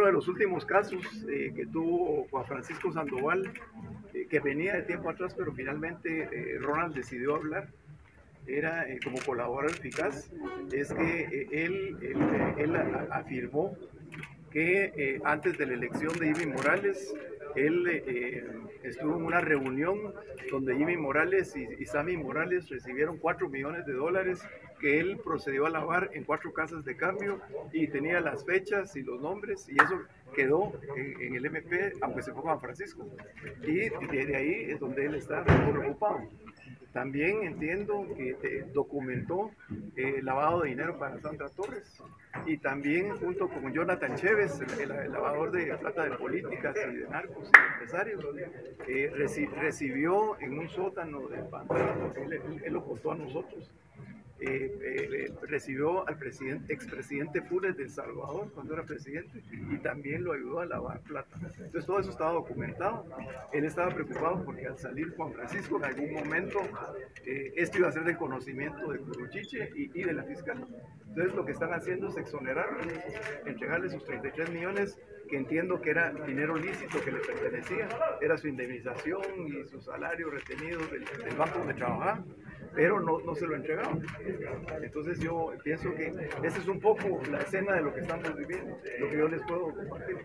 uno 0.00 0.06
de 0.06 0.12
los 0.14 0.28
últimos 0.28 0.64
casos 0.64 1.02
eh, 1.28 1.52
que 1.54 1.66
tuvo 1.66 2.26
Juan 2.30 2.46
Francisco 2.46 2.90
Sandoval, 2.90 3.52
eh, 4.14 4.26
que 4.30 4.40
venía 4.40 4.74
de 4.74 4.82
tiempo 4.82 5.10
atrás, 5.10 5.34
pero 5.36 5.52
finalmente 5.52 6.22
eh, 6.32 6.58
Ronald 6.58 6.94
decidió 6.94 7.36
hablar, 7.36 7.68
era 8.46 8.86
como 9.04 9.18
colaborador 9.20 9.70
eficaz, 9.70 10.30
es 10.72 10.90
que 10.94 11.48
él, 11.52 11.98
él, 12.56 12.76
afirmó 13.10 13.76
que 14.50 15.20
antes 15.24 15.58
de 15.58 15.66
la 15.66 15.74
elección 15.74 16.18
de 16.18 16.28
Ivy 16.28 16.46
Morales, 16.46 17.14
él 17.56 17.86
eh, 17.88 18.44
estuvo 18.82 19.16
en 19.16 19.24
una 19.24 19.40
reunión 19.40 20.14
donde 20.50 20.76
Jimmy 20.76 20.96
Morales 20.96 21.54
y, 21.56 21.84
Sammy 21.84 22.16
Morales 22.16 22.68
recibieron 22.68 23.18
4 23.18 23.48
millones 23.48 23.86
de 23.86 23.92
dólares 23.92 24.40
que 24.80 24.98
él 25.00 25.18
procedió 25.22 25.66
a 25.66 25.70
lavar 25.70 26.10
en 26.14 26.24
cuatro 26.24 26.52
casas 26.52 26.84
de 26.84 26.96
cambio 26.96 27.40
y 27.72 27.86
tenía 27.88 28.20
las 28.20 28.44
fechas 28.44 28.96
y 28.96 29.02
los 29.02 29.20
nombres 29.20 29.68
y 29.68 29.74
eso 29.74 30.00
quedó 30.34 30.72
en, 30.96 31.34
el 31.34 31.44
MP, 31.44 31.92
aunque 32.00 32.22
se 32.22 32.32
fue 32.32 32.42
Juan 32.42 32.60
Francisco. 32.60 33.06
Y 33.62 33.88
de 33.88 34.36
ahí 34.36 34.70
es 34.70 34.80
donde 34.80 35.06
él 35.06 35.14
está 35.16 35.44
preocupado. 35.44 36.20
También 36.92 37.44
entiendo 37.44 38.04
que 38.16 38.64
documentó 38.72 39.50
el 39.94 40.04
eh, 40.16 40.22
lavado 40.22 40.62
de 40.62 40.70
dinero 40.70 40.98
para 40.98 41.20
Sandra 41.20 41.48
Torres. 41.48 42.02
Y 42.46 42.58
también 42.58 43.16
junto 43.18 43.48
con 43.48 43.72
Jonathan 43.72 44.16
Chévez, 44.16 44.60
el, 44.78 44.88
lavador 44.88 45.50
de 45.52 45.76
plata 45.76 46.04
de 46.04 46.16
políticas 46.16 46.76
y 46.76 46.96
de 46.96 47.08
narcos 47.08 47.50
y 47.52 47.72
empresarios, 47.72 48.24
eh, 48.88 49.12
recibió 49.60 50.38
en 50.40 50.58
un 50.58 50.68
sótano 50.68 51.28
de 51.28 51.38
pantano, 51.44 52.12
él, 52.16 52.40
él 52.64 52.72
lo 52.72 52.84
contó 52.84 53.12
a 53.12 53.16
nosotros, 53.16 53.70
eh, 54.40 54.78
eh, 54.82 55.34
recibió 55.42 56.08
al 56.08 56.16
presidente, 56.16 56.72
expresidente 56.72 57.42
Funes 57.42 57.76
de 57.76 57.84
El 57.84 57.90
Salvador 57.90 58.50
cuando 58.54 58.72
era 58.72 58.84
presidente 58.84 59.42
y 59.50 59.76
también 59.78 60.24
lo 60.24 60.32
ayudó 60.32 60.60
a 60.60 60.66
lavar 60.66 61.00
plata. 61.00 61.36
Entonces 61.42 61.84
todo 61.84 62.00
eso 62.00 62.10
estaba 62.10 62.32
documentado. 62.32 63.04
Él 63.52 63.64
estaba 63.66 63.90
preocupado 63.92 64.42
porque 64.44 64.66
al 64.66 64.78
salir 64.78 65.14
Juan 65.14 65.32
Francisco 65.34 65.76
en 65.76 65.84
algún 65.84 66.14
momento 66.14 66.60
eh, 67.26 67.52
esto 67.56 67.78
iba 67.78 67.88
a 67.88 67.92
ser 67.92 68.04
de 68.04 68.16
conocimiento 68.16 68.90
de 68.90 68.98
Curuchiche 69.00 69.72
y, 69.76 69.90
y, 69.92 70.04
de 70.04 70.12
la 70.14 70.22
fiscal. 70.22 70.66
Entonces 71.08 71.34
lo 71.34 71.44
que 71.44 71.52
están 71.52 71.74
haciendo 71.74 72.08
es 72.08 72.16
exonerar, 72.16 72.68
entregarle 73.44 73.90
sus 73.90 74.04
33 74.04 74.50
millones 74.50 74.98
que 75.28 75.36
entiendo 75.36 75.80
que 75.80 75.90
era 75.90 76.12
dinero 76.12 76.56
lícito 76.56 77.00
que 77.04 77.12
le 77.12 77.18
pertenecía, 77.18 77.88
era 78.20 78.36
su 78.36 78.48
indemnización 78.48 79.22
y 79.46 79.64
su 79.68 79.80
salario 79.80 80.30
retenido 80.30 80.80
del, 80.86 81.04
del 81.04 81.36
banco 81.36 81.58
donde 81.58 81.74
trabajaba 81.74 82.24
pero 82.74 83.00
no, 83.00 83.20
no 83.20 83.34
se 83.34 83.46
lo 83.46 83.54
entregaron. 83.56 84.02
Entonces 84.82 85.18
yo 85.20 85.52
pienso 85.62 85.94
que 85.94 86.12
esa 86.42 86.58
es 86.58 86.68
un 86.68 86.80
poco 86.80 87.20
la 87.30 87.38
escena 87.38 87.74
de 87.74 87.82
lo 87.82 87.94
que 87.94 88.00
estamos 88.00 88.36
viviendo, 88.36 88.76
lo 89.00 89.10
que 89.10 89.18
yo 89.18 89.28
les 89.28 89.42
puedo 89.42 89.74
compartir. 89.74 90.18